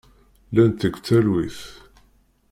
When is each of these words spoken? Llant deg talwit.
Llant 0.53 0.77
deg 0.81 0.95
talwit. 1.05 1.59